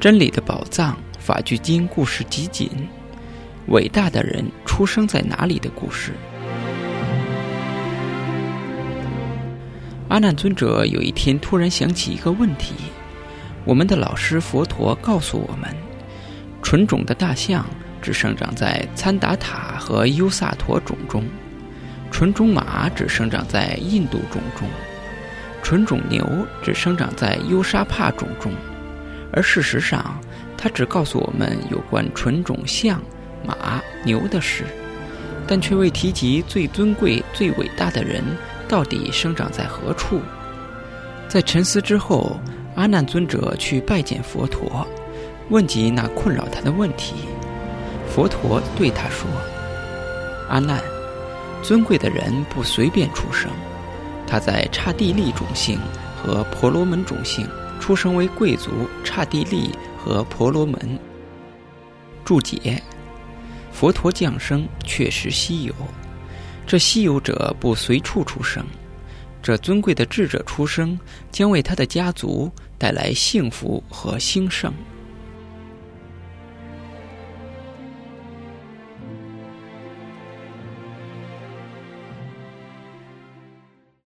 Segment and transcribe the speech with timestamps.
[0.00, 2.70] 真理的宝藏，法句经故事集锦，
[3.66, 6.12] 伟大的人出生在哪里的故事。
[10.08, 12.74] 阿难尊者有一天突然想起一个问题：
[13.64, 15.68] 我们的老师佛陀告诉我们，
[16.62, 17.66] 纯种的大象
[18.00, 21.24] 只生长在参达塔和优萨陀种中，
[22.12, 24.68] 纯种马只生长在印度种中，
[25.60, 26.24] 纯种牛
[26.62, 28.52] 只生长在优沙帕种中。
[29.32, 30.18] 而事实上，
[30.56, 33.00] 他只告诉我们有关纯种象、
[33.44, 34.64] 马、牛的事，
[35.46, 38.24] 但却未提及最尊贵、最伟大的人
[38.66, 40.20] 到底生长在何处。
[41.28, 42.40] 在沉思之后，
[42.74, 44.86] 阿难尊者去拜见佛陀，
[45.50, 47.14] 问及那困扰他的问题。
[48.08, 49.28] 佛陀对他说
[50.48, 50.80] ：“阿难，
[51.62, 53.50] 尊贵的人不随便出生，
[54.26, 55.78] 他在刹帝利种姓
[56.16, 57.46] 和婆罗门种姓。”
[57.78, 58.70] 出生为贵族
[59.04, 60.98] 刹帝利和婆罗门。
[62.24, 62.82] 注解：
[63.72, 65.74] 佛陀降生确实稀有，
[66.66, 68.64] 这稀有者不随处出生，
[69.42, 70.98] 这尊贵的智者出生
[71.30, 74.72] 将为他的家族带来幸福和兴盛。